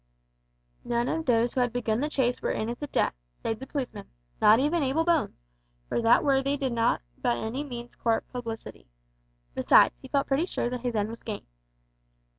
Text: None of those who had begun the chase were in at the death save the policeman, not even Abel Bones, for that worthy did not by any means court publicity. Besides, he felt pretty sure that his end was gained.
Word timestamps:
None 0.83 1.07
of 1.07 1.27
those 1.27 1.53
who 1.53 1.59
had 1.59 1.71
begun 1.71 1.99
the 1.99 2.09
chase 2.09 2.41
were 2.41 2.49
in 2.49 2.69
at 2.69 2.79
the 2.79 2.87
death 2.87 3.13
save 3.43 3.59
the 3.59 3.67
policeman, 3.67 4.09
not 4.41 4.57
even 4.59 4.81
Abel 4.81 5.03
Bones, 5.03 5.43
for 5.87 6.01
that 6.01 6.23
worthy 6.23 6.57
did 6.57 6.71
not 6.73 7.01
by 7.19 7.35
any 7.35 7.63
means 7.63 7.93
court 7.95 8.27
publicity. 8.31 8.87
Besides, 9.53 9.93
he 10.01 10.07
felt 10.07 10.25
pretty 10.25 10.47
sure 10.47 10.71
that 10.71 10.81
his 10.81 10.95
end 10.95 11.11
was 11.11 11.21
gained. 11.21 11.45